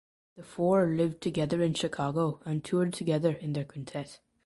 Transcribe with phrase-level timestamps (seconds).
[0.35, 4.19] The four lived together in Chicago and toured together in their quintet.